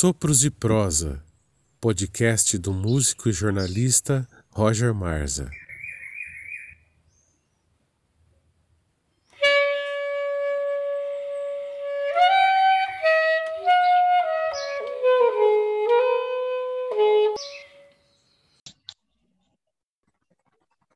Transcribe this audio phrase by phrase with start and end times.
[0.00, 1.22] Sopros de Prosa,
[1.78, 5.50] podcast do músico e jornalista Roger Marza.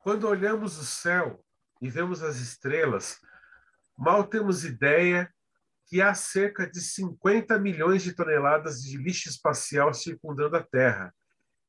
[0.03, 1.45] Quando olhamos o céu
[1.79, 3.21] e vemos as estrelas,
[3.99, 5.31] mal temos ideia
[5.87, 11.15] que há cerca de 50 milhões de toneladas de lixo espacial circundando a Terra.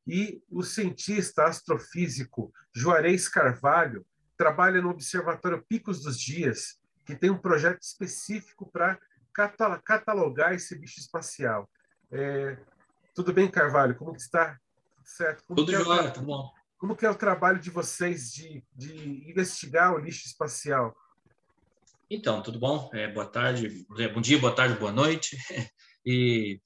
[0.08, 4.06] E o cientista astrofísico Juarez Carvalho
[4.38, 9.00] trabalha no Observatório Picos dos Dias, que tem um projeto específico para
[9.84, 11.70] catalogar esse lixo espacial.
[12.12, 12.58] É,
[13.14, 13.96] tudo bem, Carvalho?
[13.96, 14.58] Como que está?
[15.04, 15.44] Certo?
[15.46, 16.52] Como tudo é jóia, tudo bom.
[16.78, 20.96] Como que é o trabalho de vocês de, de investigar o lixo espacial?
[22.10, 22.90] Então, tudo bom?
[22.94, 25.38] É, boa tarde, bom dia, boa tarde, boa noite.
[26.08, 26.62] E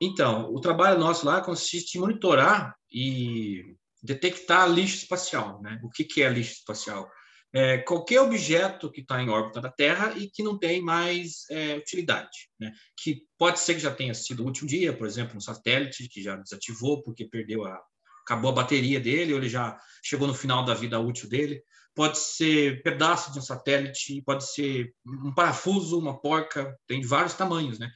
[0.00, 5.78] então, o trabalho nosso lá consiste em monitorar e detectar lixo espacial, né?
[5.84, 7.06] O que, que é lixo espacial?
[7.52, 11.74] É qualquer objeto que está em órbita da Terra e que não tem mais é,
[11.74, 12.72] utilidade, né?
[12.96, 16.22] Que pode ser que já tenha sido útil um dia, por exemplo, um satélite que
[16.22, 17.78] já desativou porque perdeu a
[18.24, 21.62] acabou a bateria dele, ou ele já chegou no final da vida útil dele
[21.98, 27.34] pode ser pedaço de um satélite, pode ser um parafuso, uma porca, tem de vários
[27.34, 27.90] tamanhos, né?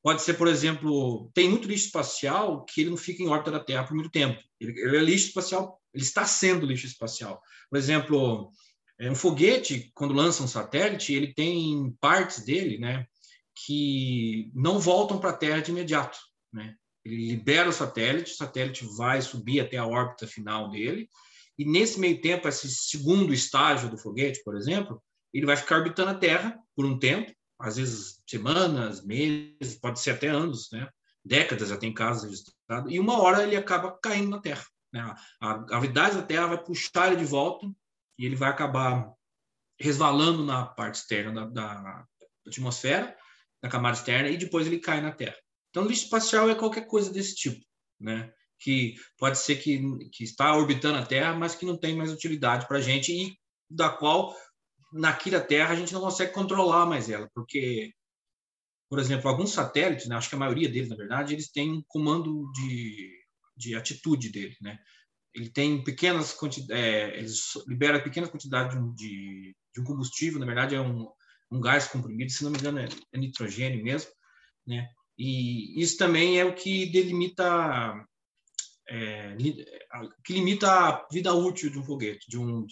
[0.00, 3.58] Pode ser, por exemplo, tem muito lixo espacial que ele não fica em órbita da
[3.58, 4.40] Terra por muito tempo.
[4.60, 7.42] Ele, ele é lixo espacial, ele está sendo lixo espacial.
[7.68, 8.52] Por exemplo,
[8.96, 13.08] é, um foguete, quando lança um satélite, ele tem partes dele, né,
[13.66, 16.16] que não voltam para a Terra de imediato,
[16.52, 16.76] né?
[17.04, 21.08] Ele libera o satélite, o satélite vai subir até a órbita final dele,
[21.58, 25.02] e nesse meio tempo, esse segundo estágio do foguete, por exemplo,
[25.32, 30.12] ele vai ficar orbitando a Terra por um tempo, às vezes semanas, meses, pode ser
[30.12, 30.88] até anos, né?
[31.24, 34.64] décadas, já tem casos registrados, e uma hora ele acaba caindo na Terra.
[34.92, 35.14] Né?
[35.40, 37.66] A gravidade da Terra vai puxar ele de volta
[38.18, 39.12] e ele vai acabar
[39.78, 42.06] resvalando na parte externa da, da
[42.46, 43.14] atmosfera,
[43.62, 45.36] da camada externa, e depois ele cai na Terra.
[45.70, 47.64] Então, lixo espacial é qualquer coisa desse tipo.
[48.00, 48.32] Né?
[48.58, 49.80] Que pode ser que,
[50.10, 53.38] que está orbitando a Terra, mas que não tem mais utilidade para a gente e
[53.70, 54.34] da qual,
[54.92, 57.92] naqui da Terra, a gente não consegue controlar mais ela, porque,
[58.88, 61.82] por exemplo, alguns satélites, né, acho que a maioria deles, na verdade, eles têm um
[61.86, 63.12] comando de,
[63.56, 64.78] de atitude dele, né?
[65.34, 70.74] Ele tem pequenas quantidades, é, eles libera pequenas quantidades de, de, um combustível, na verdade
[70.74, 71.06] é um,
[71.50, 74.10] um gás comprimido, se não me engano é, é nitrogênio mesmo,
[74.66, 74.88] né?
[75.18, 78.06] E isso também é o que delimita
[78.88, 79.36] é,
[80.24, 82.66] que limita a vida útil de um foguete, de um,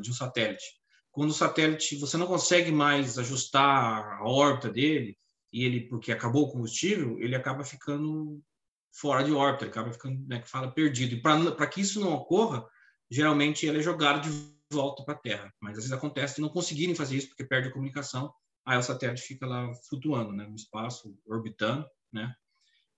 [0.00, 0.64] de um satélite.
[1.10, 5.16] Quando o satélite você não consegue mais ajustar a órbita dele
[5.52, 8.42] e ele porque acabou o combustível, ele acaba ficando
[8.92, 11.14] fora de órbita, ele acaba ficando, né, que fala, perdido.
[11.14, 12.66] E para que isso não ocorra,
[13.08, 15.54] geralmente ele é jogado de volta para a Terra.
[15.60, 18.32] Mas às vezes acontece de não conseguirem fazer isso porque perde a comunicação,
[18.66, 22.34] aí o satélite fica lá flutuando, né, no espaço, orbitando, né?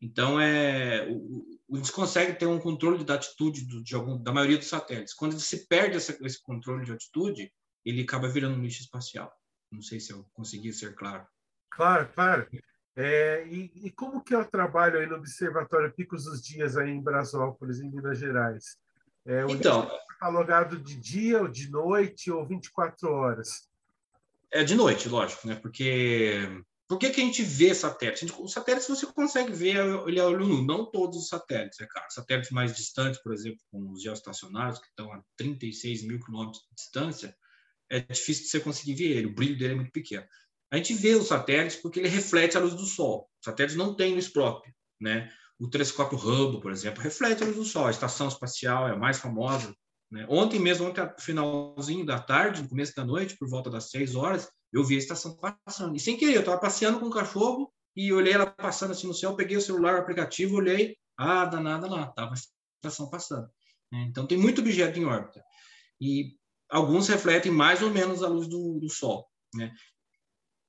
[0.01, 4.59] Então, é, o, eles conseguem ter um controle da atitude do, de algum, da maioria
[4.59, 5.15] dos satélites.
[5.15, 7.53] Quando ele se perde essa, esse controle de atitude,
[7.85, 9.33] ele acaba virando um lixo espacial.
[9.71, 11.27] Não sei se eu consegui ser claro.
[11.71, 12.49] Claro, claro.
[12.95, 16.91] É, e, e, como que é o trabalho aí no Observatório Picos dos Dias aí
[16.91, 18.79] em Brasópolis, em Minas Gerais?
[19.27, 23.69] É, o então, é catalogado de dia ou de noite ou 24 horas?
[24.51, 25.57] É de noite, lógico, né?
[25.57, 28.31] Porque por que, que a gente vê satélites?
[28.39, 29.77] Os satélites você consegue ver
[30.07, 32.07] ele a olho nu, não todos os satélites, é claro.
[32.11, 36.75] Satélites mais distantes, por exemplo, como os geoestacionários, que estão a 36 mil quilômetros de
[36.77, 37.37] distância,
[37.91, 40.27] é difícil de você conseguir ver ele, o brilho dele é muito pequeno.
[40.71, 43.29] A gente vê os satélites porque ele reflete a luz do Sol.
[43.41, 45.33] Os satélites não têm luz própria, né?
[45.59, 47.87] O telescópio Hubble, por exemplo, reflete a luz do Sol.
[47.87, 49.75] A estação espacial é a mais famosa.
[50.11, 50.27] Né?
[50.29, 54.49] Ontem mesmo, ontem, finalzinho da tarde, no começo da noite, por volta das 6 horas,
[54.73, 55.97] eu vi a estação passando.
[55.97, 59.15] E sem querer, eu estava passeando com o cachorro e olhei ela passando assim no
[59.15, 63.49] céu, peguei o celular, o aplicativo, olhei, ah, danada lá, estava a estação passando.
[63.91, 64.07] Né?
[64.09, 65.43] Então, tem muito objeto em órbita.
[66.01, 66.37] E
[66.69, 69.27] alguns refletem mais ou menos a luz do, do Sol.
[69.55, 69.73] Né?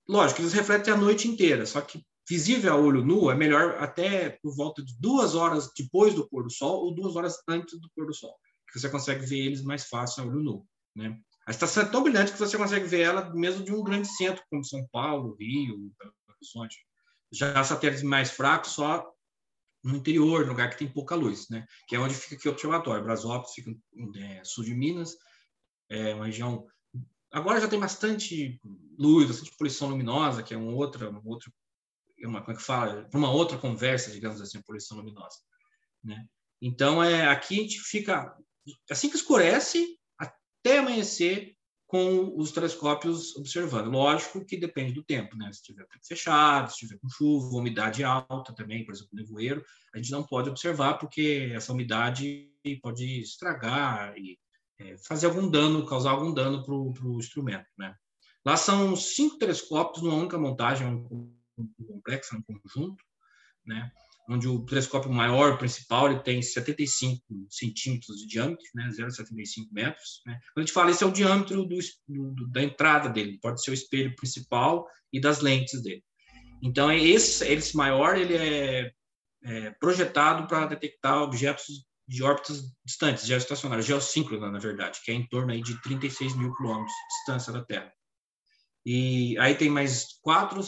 [0.07, 4.31] Lógico, eles refletem a noite inteira, só que visível a olho nu é melhor até
[4.41, 7.89] por volta de duas horas depois do pôr do sol ou duas horas antes do
[7.95, 8.35] pôr do sol,
[8.71, 10.67] que você consegue ver eles mais fácil a olho nu.
[10.95, 11.17] Né?
[11.47, 14.44] A estação é tão brilhante que você consegue ver ela mesmo de um grande centro,
[14.49, 16.77] como São Paulo, Rio, Belo Horizonte.
[17.31, 19.09] Já satélites mais fracos, só
[19.81, 21.65] no interior, no lugar que tem pouca luz, né?
[21.88, 23.03] que é onde fica aqui o observatório.
[23.03, 23.73] Brasópolis fica
[24.17, 25.15] é, sul de Minas,
[25.89, 26.67] é uma região.
[27.31, 28.59] Agora já tem bastante
[28.99, 31.49] luz, bastante poluição luminosa, que é um outro, um outro
[32.25, 35.38] uma, como é que fala, uma outra conversa, digamos assim, poluição luminosa,
[36.03, 36.25] né?
[36.61, 38.35] Então é aqui a gente fica
[38.89, 39.96] assim que escurece
[40.67, 41.55] até amanhecer
[41.87, 43.89] com os telescópios observando.
[43.89, 45.49] Lógico que depende do tempo, né?
[45.53, 49.63] Se tiver fechado, se tiver com chuva, umidade alta também, por exemplo, nevoeiro,
[49.95, 54.37] a gente não pode observar porque essa umidade pode estragar e
[54.79, 57.95] é, fazer algum dano, causar algum dano para o instrumento, né?
[58.45, 63.01] Lá são cinco telescópios numa única montagem, um, um complexo, um conjunto,
[63.65, 63.89] né?
[64.29, 70.21] Onde o telescópio maior, principal, ele tem 75 centímetros de diâmetro, né, 0,75 metros.
[70.25, 70.38] Né?
[70.53, 71.77] Quando a gente fala, esse é o diâmetro do,
[72.07, 76.03] do, da entrada dele, pode ser o espelho principal e das lentes dele.
[76.62, 78.91] Então, é esse, esse maior, ele é,
[79.44, 85.27] é projetado para detectar objetos de órbitas distantes, geoestacionárias, geossíncrona, na verdade, que é em
[85.27, 87.91] torno aí de 36 mil quilômetros de distância da Terra.
[88.85, 90.62] E aí tem mais quatro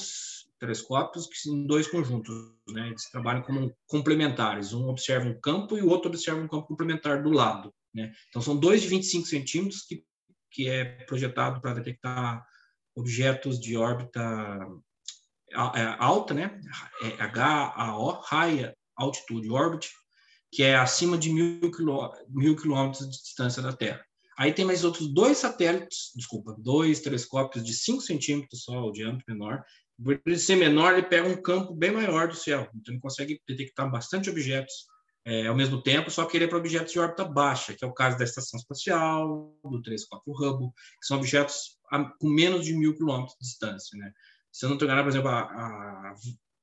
[0.59, 2.35] telescópios que são dois conjuntos,
[2.67, 2.87] né?
[2.87, 4.73] Eles trabalham como complementares.
[4.73, 8.11] Um observa um campo e o outro observa um campo complementar do lado, né?
[8.29, 10.03] Então são dois de 25 centímetros que
[10.51, 12.43] que é projetado para detectar
[12.95, 14.19] objetos de órbita
[15.51, 16.59] é, alta, né?
[17.03, 19.89] É HAO, High Altitude Orbit,
[20.51, 21.71] que é acima de mil,
[22.29, 24.03] mil quilômetros de distância da Terra.
[24.37, 29.25] Aí tem mais outros dois satélites, desculpa, dois telescópios de 5 centímetros só, o diâmetro
[29.27, 29.63] menor,
[30.03, 33.41] por ele ser menor, ele pega um campo bem maior do céu, então ele consegue
[33.47, 34.87] detectar bastante objetos
[35.25, 37.87] é, ao mesmo tempo, só que ele é para objetos de órbita baixa, que é
[37.87, 42.73] o caso da Estação Espacial, do telescópio Hubble, que são objetos a, com menos de
[42.73, 43.97] mil quilômetros de distância.
[43.97, 44.11] Né?
[44.51, 46.15] Se eu não estou enganado, por exemplo, a, a,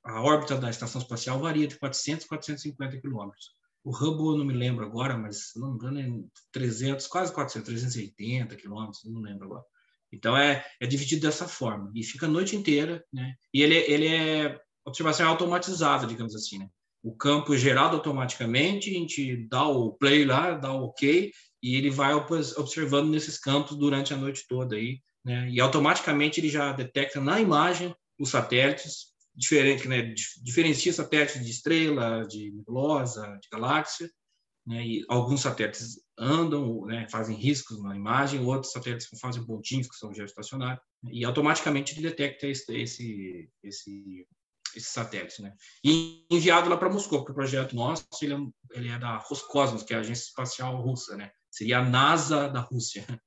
[0.05, 3.55] a, órbita da Estação Espacial varia de 400 a 450 quilômetros.
[3.85, 6.09] O Hubble, eu não me lembro agora, mas se não me engano, é
[6.51, 9.65] 300, quase 400, 380 quilômetros, não lembro agora.
[10.13, 13.35] Então é, é dividido dessa forma e fica a noite inteira, né?
[13.53, 16.69] E ele, ele é observação automatizada, digamos assim, né?
[17.03, 21.31] O campo é gerado automaticamente, a gente dá o play lá, dá o OK
[21.63, 25.49] e ele vai observando nesses campos durante a noite toda aí, né?
[25.51, 30.15] E automaticamente ele já detecta na imagem os satélites diferente, né?
[30.43, 34.11] Diferencia satélites de estrela, de nebulosa, de galáxia,
[34.67, 34.85] né?
[34.85, 40.13] E alguns satélites andam, né, fazem riscos na imagem, outros satélites fazem pontinhos, que são
[40.13, 44.27] geoestacionários, e automaticamente ele detecta esse, esse, esse,
[44.75, 45.41] esse satélite.
[45.41, 45.55] Né?
[45.85, 48.39] E enviado lá para Moscou, porque o projeto nosso ele é,
[48.73, 51.31] ele é da Roscosmos, que é a agência espacial russa, né?
[51.51, 53.07] seria a NASA da Rússia.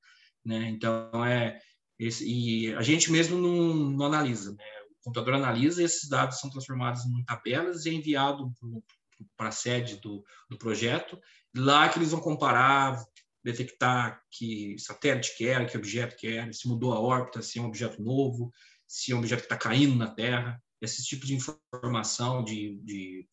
[0.46, 0.70] Né?
[0.70, 1.60] Então, é
[2.00, 4.52] esse, e a gente mesmo não, não analisa.
[4.54, 4.64] Né?
[5.02, 8.70] O computador analisa, esses dados são transformados em tabelas e é enviado para
[9.38, 11.20] a sede do, do projeto,
[11.56, 13.04] Lá que eles vão comparar,
[13.44, 17.62] detectar que satélite que era, que objeto que era, se mudou a órbita, se é
[17.62, 18.52] um objeto novo,
[18.88, 20.62] se é um objeto que está caindo na Terra.
[20.82, 23.28] Esse tipo de informação, de, de,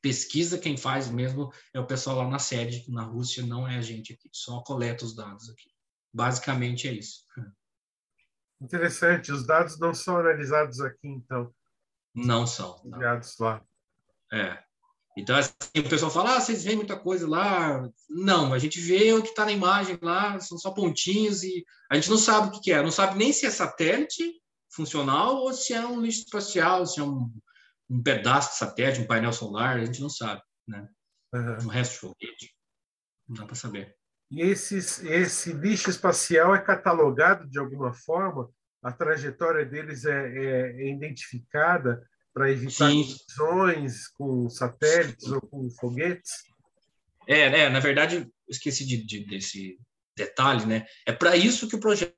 [0.00, 3.82] pesquisa, quem faz mesmo é o pessoal lá na sede, na Rússia, não é a
[3.82, 5.70] gente aqui, só coleta os dados aqui.
[6.12, 7.24] Basicamente é isso.
[8.60, 11.52] Interessante, os dados não são analisados aqui, então.
[12.14, 12.80] Não são.
[12.84, 13.64] Enviados lá.
[14.30, 14.62] É.
[15.16, 17.86] Então, assim, o pessoal fala, ah, vocês veem muita coisa lá.
[18.08, 21.96] Não, a gente vê o que está na imagem lá, são só pontinhos e a
[21.96, 22.82] gente não sabe o que é.
[22.82, 24.40] Não sabe nem se é satélite
[24.70, 27.30] funcional ou se é um lixo espacial, se é um,
[27.90, 30.88] um pedaço de satélite, um painel solar, a gente não sabe, né?
[31.34, 31.64] Uhum.
[31.64, 32.56] Um resto de foguete.
[33.28, 33.94] Não dá para saber.
[34.30, 38.48] E esses, esse lixo espacial é catalogado de alguma forma?
[38.82, 42.02] A trajetória deles é, é, é identificada?
[42.32, 46.32] Para evitar colisões com satélites ou com foguetes?
[47.28, 49.78] É, é na verdade, esqueci de, de, desse
[50.16, 50.86] detalhe, né?
[51.06, 52.14] É para isso que o projeto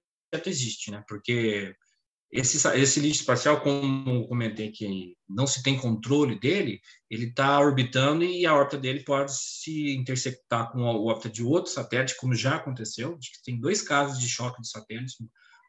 [0.47, 1.04] existe, né?
[1.09, 1.75] Porque
[2.35, 8.25] esse, esse lixo espacial, como comentei que não se tem controle dele, ele está orbitando
[8.25, 12.56] e a órbita dele pode se intersectar com a órbita de outro satélite, como já
[12.56, 13.16] aconteceu.
[13.44, 15.14] Tem dois casos de choque de satélites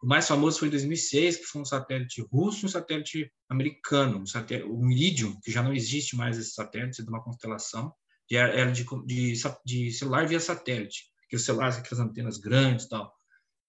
[0.05, 4.19] o mais famoso foi em 2006, que foi um satélite russo e um satélite americano,
[4.19, 7.91] um, satélite, o Iridium, que já não existe mais esse satélite, é de uma constelação,
[8.31, 9.33] era de, de,
[9.65, 13.12] de celular via satélite, que os celulares, aquelas antenas grandes e tal.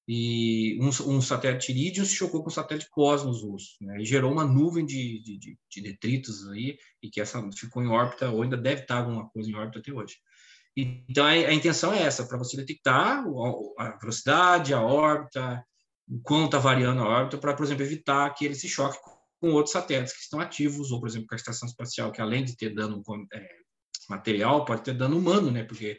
[0.07, 3.99] E um, um, satélite Iridium se chocou com o satélite Cosmos russo, né?
[3.99, 8.31] e gerou uma nuvem de, de, de, detritos aí, e que essa ficou em órbita,
[8.31, 10.17] ou ainda deve estar alguma coisa em órbita até hoje.
[10.77, 13.25] Então, a, intenção é essa, para você detectar
[13.79, 15.65] a velocidade, a órbita,
[16.23, 18.99] quanto está variando a órbita, para, por exemplo, evitar que ele se choque
[19.41, 22.45] com outros satélites que estão ativos, ou, por exemplo, com a estação espacial, que além
[22.45, 23.49] de ter dano é,
[24.09, 25.65] material, pode ter dano humano, né?
[25.65, 25.99] Porque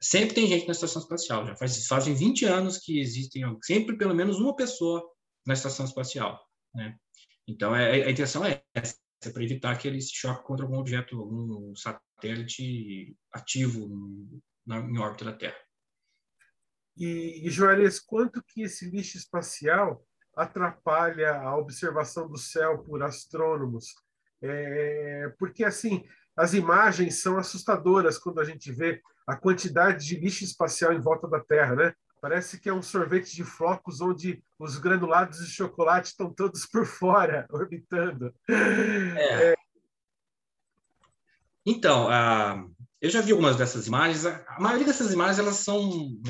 [0.00, 1.46] sempre tem gente na estação espacial.
[1.46, 5.02] Já faz, fazem 20 anos que existem sempre pelo menos uma pessoa
[5.46, 6.40] na estação espacial.
[6.74, 6.96] Né?
[7.46, 10.78] Então, é, a intenção é essa, é para evitar que ele se choque contra algum
[10.78, 13.88] objeto, algum satélite ativo
[14.66, 15.56] na, em órbita da Terra.
[16.96, 20.04] E, e Juarez, quanto que esse lixo espacial
[20.36, 23.94] atrapalha a observação do céu por astrônomos?
[24.42, 26.04] É, porque, assim,
[26.36, 31.28] as imagens são assustadoras quando a gente vê a quantidade de lixo espacial em volta
[31.28, 31.94] da Terra, né?
[32.20, 36.86] Parece que é um sorvete de flocos onde os granulados de chocolate estão todos por
[36.86, 38.34] fora, orbitando.
[38.48, 39.52] É.
[39.52, 39.54] É...
[41.66, 42.74] Então, uh,
[43.04, 44.24] eu já vi algumas dessas imagens.
[44.24, 45.78] A maioria dessas imagens, elas são,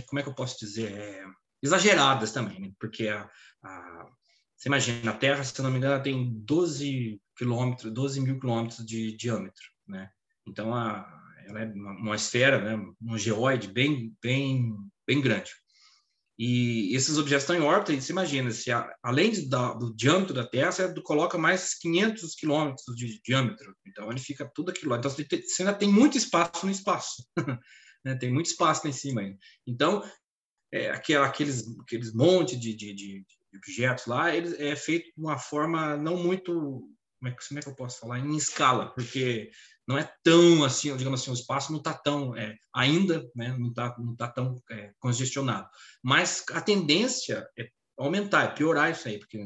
[0.09, 1.25] como é que eu posso dizer, é,
[1.63, 2.73] exageradas também, né?
[2.81, 3.31] porque a,
[3.65, 4.07] a,
[4.57, 9.17] você imagina, a Terra, se não me engano, tem 12 quilômetros, 12 mil quilômetros de
[9.17, 10.11] diâmetro, né?
[10.45, 11.09] Então, a,
[11.47, 12.85] ela é uma, uma esfera, né?
[13.03, 14.75] um geóide bem, bem,
[15.07, 15.53] bem grande.
[16.39, 19.95] E esses objetos estão em órbita, e você imagina, se a, além de, da, do
[19.95, 23.75] diâmetro da Terra, você coloca mais 500 quilômetros de diâmetro.
[23.87, 24.99] Então, ele fica tudo aquilo lá.
[24.99, 27.25] Então, você, tem, você ainda tem muito espaço no espaço.
[28.05, 28.17] né?
[28.17, 29.39] Tem muito espaço lá em cima ainda.
[29.67, 30.03] Então,
[30.73, 33.25] é, aqueles, aqueles montes de, de, de,
[33.57, 36.53] objetos lá, eles é feito de uma forma não muito
[37.21, 39.51] como é, como é que eu posso falar em escala porque
[39.87, 43.69] não é tão assim digamos assim o espaço não está tão é, ainda né, não
[43.69, 45.69] está não tá tão é, congestionado
[46.03, 49.39] mas a tendência é aumentar é piorar isso aí porque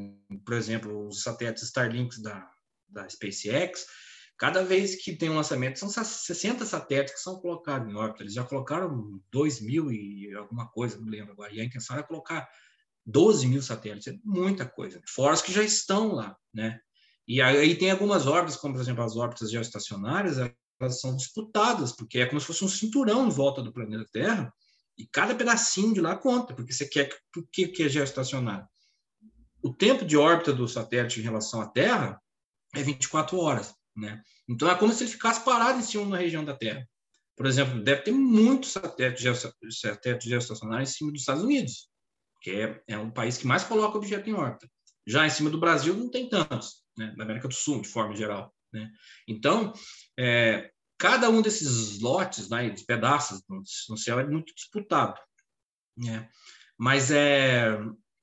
[0.45, 2.49] por exemplo os satélites Starlink da
[2.89, 3.85] da SpaceX
[4.39, 8.35] cada vez que tem um lançamento são 60 satélites que são colocados em órbita eles
[8.35, 12.49] já colocaram 2 mil e alguma coisa não lembro agora e a intenção é colocar
[13.09, 15.01] 12 mil satélites, é muita coisa.
[15.07, 16.79] Fora os que já estão lá, né?
[17.29, 20.39] E aí tem algumas órbitas, como por exemplo as órbitas geoestacionárias,
[20.81, 24.53] elas são disputadas, porque é como se fosse um cinturão em volta do planeta Terra,
[24.97, 28.67] e cada pedacinho de lá conta, porque você quer o que, que é geoestacionário.
[29.63, 32.21] O tempo de órbita do satélite em relação à Terra
[32.75, 34.23] é 24 horas, né?
[34.49, 36.89] Então é como se ele ficasse parado em cima uma região da Terra.
[37.37, 39.45] Por exemplo, deve ter muitos satélites,
[39.79, 41.89] satélites geoestacionários em cima dos Estados Unidos
[42.41, 44.69] que é, é um país que mais coloca objeto em órbita.
[45.07, 47.15] Já em cima do Brasil não tem tantos, né?
[47.17, 48.55] na América do Sul, de forma geral.
[48.73, 48.91] Né?
[49.27, 49.73] Então,
[50.19, 53.43] é, cada um desses lotes, né, pedaços
[53.89, 55.19] no céu é muito disputado.
[55.97, 56.29] Né?
[56.77, 57.79] Mas é,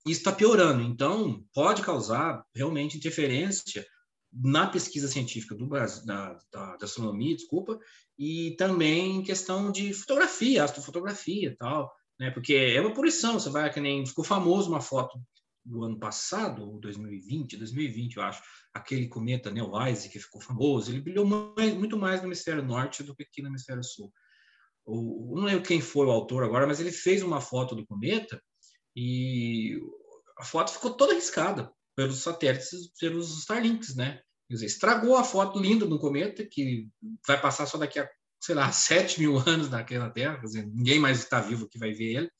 [0.06, 3.86] isso está piorando, então pode causar realmente interferência
[4.32, 7.80] na pesquisa científica do Brasil, da, da, da astronomia, desculpa,
[8.20, 12.32] e também em questão de fotografia, astrofotografia e tal né?
[12.32, 15.20] Porque é uma poluição, você vai que nem ficou famoso uma foto
[15.66, 18.42] do ano passado, 2020, 2020, eu acho,
[18.74, 23.16] aquele cometa Neowise que ficou famoso, ele brilhou mais, muito mais no hemisfério norte do
[23.16, 24.14] que aqui no hemisfério sul.
[24.86, 28.40] O, não lembro quem foi o autor agora, mas ele fez uma foto do cometa
[28.96, 29.80] e
[30.38, 32.70] a foto ficou toda arriscada pelos satélites,
[33.00, 34.22] pelos Starlinks, né?
[34.48, 36.88] Quer dizer, estragou a foto linda do cometa, que
[37.26, 38.08] vai passar só daqui a
[38.40, 41.92] sei lá, 7 mil anos naquela Terra, quer dizer, ninguém mais está vivo que vai
[41.92, 42.32] ver ele,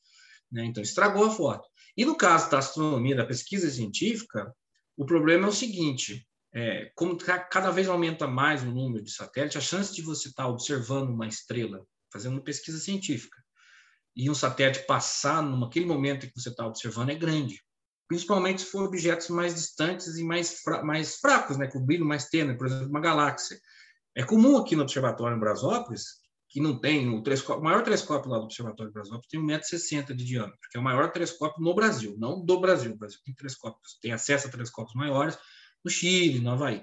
[0.50, 0.64] né?
[0.64, 1.68] então estragou a foto.
[1.96, 4.54] E no caso da astronomia, da pesquisa científica,
[4.96, 9.56] o problema é o seguinte: é, como cada vez aumenta mais o número de satélites,
[9.56, 13.42] a chance de você estar tá observando uma estrela, fazendo uma pesquisa científica,
[14.14, 17.62] e um satélite passar naquele momento que você está observando é grande.
[18.08, 22.26] Principalmente se for objetos mais distantes e mais, fra mais fracos, né, com brilho mais
[22.28, 23.58] tênue, por exemplo, uma galáxia.
[24.14, 26.20] É comum aqui no Observatório em Brasópolis,
[26.56, 30.58] que não tem o o maior telescópio lá do Observatório Brasópolis tem 1,60m de diâmetro,
[30.70, 32.92] que é o maior telescópio no Brasil, não do Brasil.
[32.92, 35.36] O Brasil tem telescópios, tem acesso a telescópios maiores
[35.84, 36.82] no Chile, no Havaí.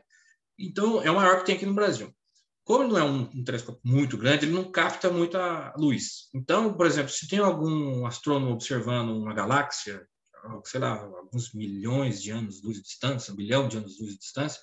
[0.60, 2.14] Então, é o maior que tem aqui no Brasil.
[2.64, 6.30] Como não é um, um telescópio muito grande, ele não capta muita luz.
[6.36, 10.08] Então, por exemplo, se tem algum astrônomo observando uma galáxia,
[10.66, 14.62] sei lá, alguns milhões de anos-luz de distância, um bilhão de anos-luz de distância,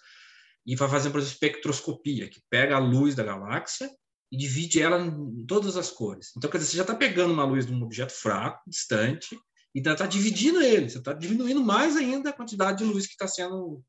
[0.64, 3.90] e vai fazer, por exemplo, espectroscopia, que pega a luz da galáxia
[4.30, 6.32] e divide ela em todas as cores.
[6.36, 9.36] Então, quer dizer, você já está pegando uma luz de um objeto fraco, distante,
[9.74, 13.12] e está tá dividindo ele, você está diminuindo mais ainda a quantidade de luz que
[13.12, 13.82] está sendo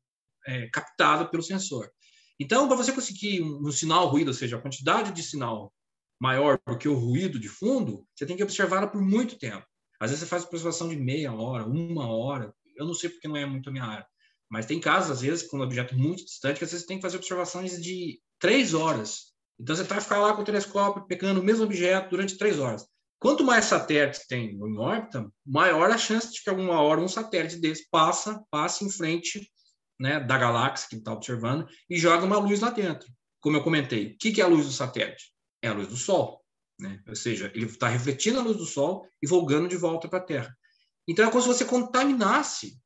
[0.46, 1.90] é, captada pelo sensor.
[2.38, 5.72] Então, para você conseguir um, um sinal ruído, ou seja, a quantidade de sinal
[6.20, 9.66] maior do que o ruído de fundo, você tem que observá-la por muito tempo.
[10.00, 13.36] Às vezes você faz observação de meia hora, uma hora, eu não sei porque não
[13.36, 14.06] é muito a minha área.
[14.50, 17.02] Mas tem casos, às vezes, com um objeto muito distante, que às vezes tem que
[17.02, 19.31] fazer observações de três horas.
[19.62, 22.84] Então, você vai ficar lá com o telescópio pegando o mesmo objeto durante três horas.
[23.20, 27.60] Quanto mais satélites tem em órbita, maior a chance de que alguma hora um satélite
[27.60, 29.48] desse passa, passe em frente
[30.00, 33.08] né, da galáxia que está observando e joga uma luz lá dentro.
[33.40, 35.32] Como eu comentei, o que, que é a luz do satélite?
[35.62, 36.44] É a luz do Sol.
[36.80, 37.00] né?
[37.06, 40.24] Ou seja, ele está refletindo a luz do Sol e voltando de volta para a
[40.24, 40.52] Terra.
[41.06, 42.76] Então é como se você contaminasse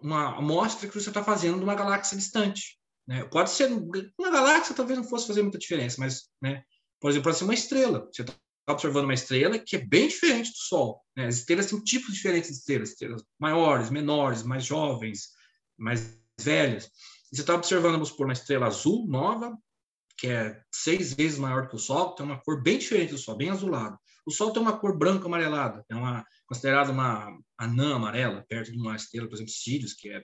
[0.00, 2.77] uma amostra que você está fazendo de uma galáxia distante.
[3.08, 3.24] Né?
[3.24, 6.62] Pode ser uma galáxia, talvez não fosse fazer muita diferença, mas, né?
[7.00, 8.06] por exemplo, pode ser uma estrela.
[8.12, 8.34] Você está
[8.68, 11.02] observando uma estrela que é bem diferente do Sol.
[11.16, 11.26] Né?
[11.26, 15.30] As estrelas têm tipos diferentes de estrelas, estrelas maiores, menores, mais jovens,
[15.78, 16.90] mais velhas.
[17.32, 19.56] E você está observando, vamos supor, uma estrela azul nova,
[20.18, 23.36] que é seis vezes maior que o Sol, tem uma cor bem diferente do Sol,
[23.36, 23.98] bem azulado.
[24.26, 28.78] O Sol tem uma cor branca amarelada, é uma considerada uma anã amarela, perto de
[28.78, 30.22] uma estrela, por exemplo, Sirius, que é,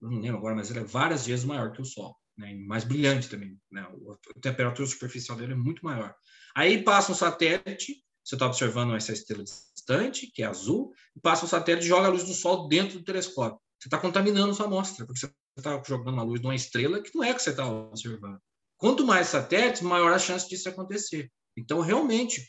[0.00, 2.54] não lembro agora, mas ela é várias vezes maior que o Sol, né?
[2.66, 3.82] Mais brilhante também, né?
[3.82, 6.14] A temperatura superficial dele é muito maior.
[6.54, 11.44] Aí passa um satélite, você está observando essa estrela distante, que é azul, e passa
[11.44, 13.60] um satélite e joga a luz do Sol dentro do telescópio.
[13.78, 17.14] Você está contaminando sua amostra, porque você está jogando a luz de uma estrela que
[17.14, 18.38] não é que você está observando.
[18.76, 21.30] Quanto mais satélites, maior a chance disso acontecer.
[21.56, 22.42] Então, realmente,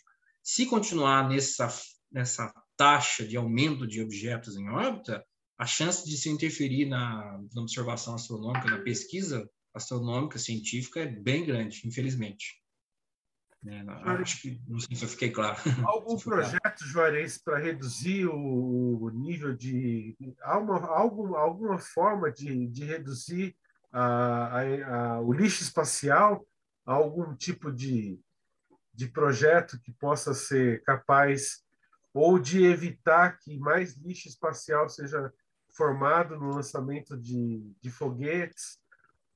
[0.43, 1.67] se continuar nessa,
[2.11, 5.23] nessa taxa de aumento de objetos em órbita,
[5.57, 11.45] a chance de se interferir na, na observação astronômica, na pesquisa astronômica científica é bem
[11.45, 12.61] grande, infelizmente.
[13.65, 13.83] É,
[14.21, 15.57] acho que não sei se eu fiquei claro.
[15.85, 20.15] Algum projeto, Juarez, para reduzir o nível de.
[20.43, 23.55] Alguma, alguma, alguma forma de, de reduzir
[23.91, 26.47] a, a, a, o lixo espacial?
[26.85, 28.19] Algum tipo de,
[28.93, 31.63] de projeto que possa ser capaz
[32.13, 35.33] ou de evitar que mais lixo espacial seja
[35.77, 38.79] formado no lançamento de, de foguetes,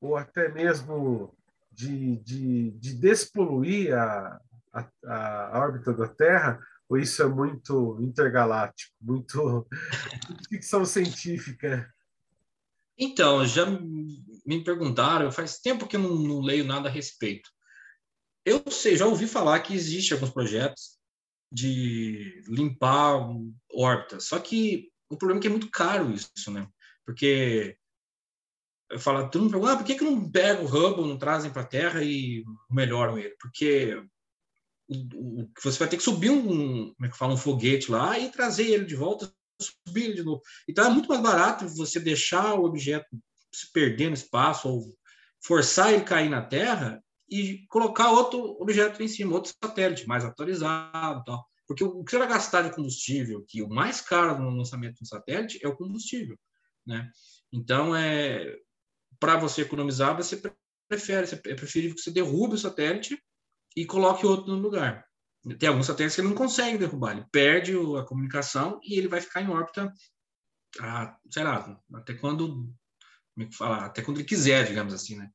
[0.01, 1.38] ou até mesmo
[1.71, 4.41] de, de, de despoluir a,
[4.74, 9.67] a, a, órbita da Terra, ou isso é muito intergaláctico, muito,
[10.50, 11.88] ficção científica?
[12.98, 17.49] Então, já me perguntaram, faz tempo que eu não, não, leio nada a respeito.
[18.43, 20.99] Eu sei, já ouvi falar que existe alguns projetos
[21.51, 23.19] de limpar
[23.71, 26.67] órbita, só que o problema é que é muito caro isso, né?
[27.06, 27.78] Porque
[28.89, 31.52] eu falo, todo mundo pergunta, ah, por que, que não pegam o Hubble, não trazem
[31.52, 33.36] para a Terra e melhoram ele?
[33.39, 34.02] Porque
[34.88, 38.17] o, o, você vai ter que subir um, como é que fala, um foguete lá
[38.19, 40.41] e trazer ele de volta, subir ele de novo.
[40.67, 43.08] Então é muito mais barato você deixar o objeto
[43.54, 44.97] se perder no espaço ou
[45.43, 51.24] forçar ele cair na Terra e colocar outro objeto em cima, outro satélite mais atualizado,
[51.24, 51.50] tal.
[51.71, 55.05] Porque o que vai gastar de combustível, que o mais caro no lançamento de um
[55.05, 56.38] satélite é o combustível,
[56.86, 57.10] né?
[57.49, 58.57] Então, é,
[59.17, 60.41] para você economizar, você
[60.89, 63.17] prefere, é preferível que você derrube o satélite
[63.73, 65.05] e coloque outro no lugar.
[65.57, 69.21] Tem alguns satélites que ele não consegue derrubar, ele perde a comunicação e ele vai
[69.21, 69.93] ficar em órbita,
[70.77, 72.49] a, sei lá, até quando,
[73.34, 75.31] como é que fala, até quando ele quiser, digamos assim, né?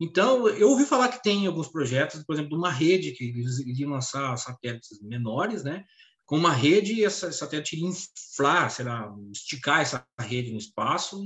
[0.00, 3.58] Então, eu ouvi falar que tem alguns projetos, por exemplo, de uma rede que eles
[3.60, 5.84] iriam lançar satélites menores, né?
[6.26, 11.22] Com uma rede, e essa satélite iria inflar, sei lá, esticar essa rede no espaço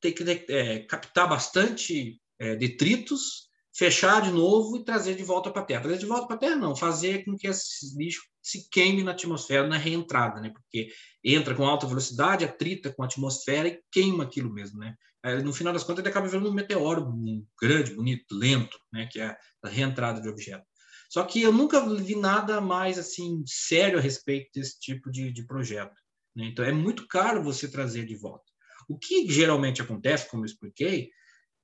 [0.00, 5.62] ter que é, captar bastante é, detritos, fechar de novo e trazer de volta para
[5.62, 5.82] a Terra.
[5.82, 9.10] Trazer de volta para a Terra, não, fazer com que esse lixo se queime na
[9.10, 10.50] atmosfera na reentrada, né?
[10.50, 10.88] Porque
[11.24, 14.94] entra com alta velocidade, atrita com a atmosfera e queima aquilo mesmo, né?
[15.42, 17.12] No final das contas, ele acaba virando um meteoro
[17.60, 19.08] grande, bonito, lento, né?
[19.10, 20.64] Que é a reentrada de objeto.
[21.10, 25.44] Só que eu nunca vi nada mais assim sério a respeito desse tipo de, de
[25.44, 26.00] projeto.
[26.34, 26.46] Né?
[26.46, 28.44] Então é muito caro você trazer de volta.
[28.88, 31.10] O que geralmente acontece, como eu expliquei,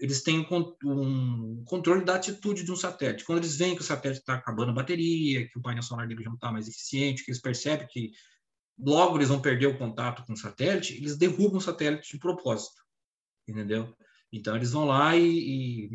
[0.02, 3.24] eles têm um controle da atitude de um satélite.
[3.24, 6.24] Quando eles veem que o satélite está acabando a bateria, que o painel solar dele
[6.24, 8.10] já não está mais eficiente, que eles percebem que
[8.76, 12.82] logo eles vão perder o contato com o satélite, eles derrubam o satélite de propósito,
[13.46, 13.96] entendeu?
[14.32, 15.90] Então eles vão lá e, e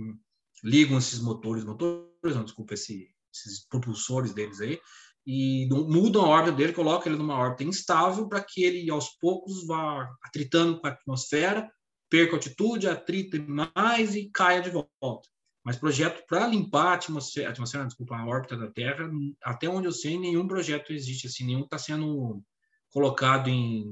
[0.63, 4.80] ligam esses motores, motores, não, desculpa, esse, esses propulsores deles aí,
[5.26, 9.67] e mudam a órbita dele, colocam ele numa órbita instável para que ele, aos poucos,
[9.67, 11.70] vá atritando com a atmosfera,
[12.10, 15.30] perca altitude, atrita mais e caia de volta.
[15.63, 19.10] Mas projeto para limpar a atmosfera, atmosfera, desculpa, a órbita da Terra,
[19.43, 22.41] até onde eu sei, nenhum projeto existe assim, nenhum está sendo
[22.89, 23.84] colocado em,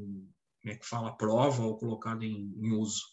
[0.61, 3.03] como é que fala, prova ou colocado em, em uso.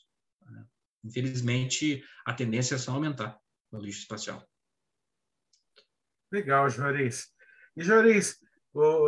[0.48, 0.64] Né?
[1.04, 3.36] Infelizmente, a tendência é só aumentar
[3.72, 4.46] o lixo espacial.
[6.30, 7.32] Legal, Juarez.
[7.76, 8.38] E, Juarez,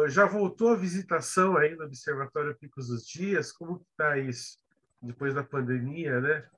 [0.09, 3.53] já voltou a visitação aí no Observatório Picos dos Dias?
[3.53, 4.59] Como está isso
[5.05, 6.49] depois da pandemia, né?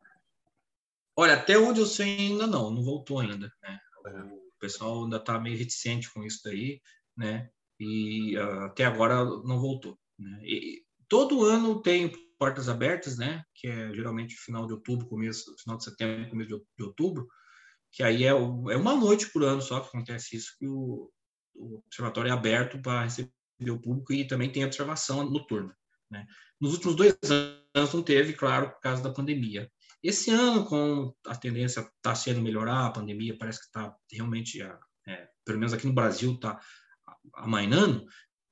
[1.17, 3.51] Olha, até onde eu sei ainda não, não voltou ainda.
[3.63, 3.81] Né?
[4.05, 6.81] O pessoal ainda está meio reticente com isso daí,
[7.17, 7.49] né?
[7.81, 9.99] E uh, até agora não voltou.
[10.19, 10.41] Né?
[10.45, 13.43] E, todo ano tem portas abertas, né?
[13.55, 17.27] Que é geralmente final de outubro, começo, final de setembro, começo de outubro,
[17.93, 18.35] que aí é, é
[18.77, 21.11] uma noite por ano só que acontece isso, que o,
[21.55, 23.31] o observatório é aberto para receber
[23.71, 25.75] o público e também tem observação noturna.
[26.11, 26.27] Né?
[26.61, 27.17] Nos últimos dois
[27.75, 29.71] anos não teve, claro, por causa da pandemia.
[30.03, 34.63] Esse ano, com a tendência está sendo melhorar, a pandemia parece que está realmente,
[35.07, 36.61] é, pelo menos aqui no Brasil, está
[37.35, 38.07] amainando,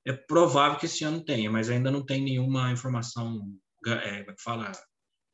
[0.04, 4.72] é provável que esse ano tenha, mas ainda não tem nenhuma informação, é, é fala,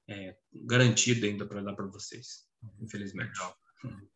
[0.09, 2.47] é, garantida ainda para dar para vocês,
[2.81, 3.41] infelizmente.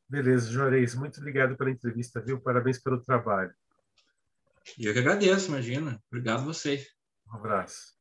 [0.09, 2.41] Beleza, Juarez, muito obrigado pela entrevista, viu?
[2.41, 3.53] Parabéns pelo trabalho.
[4.79, 6.03] Eu que agradeço, imagina.
[6.11, 6.87] Obrigado a vocês.
[7.35, 7.95] Abraço.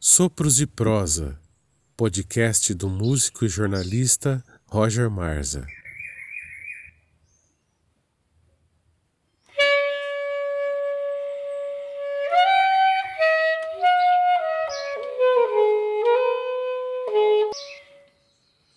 [0.00, 1.38] Sopros de Prosa,
[1.94, 5.64] podcast do músico e jornalista Roger Marza.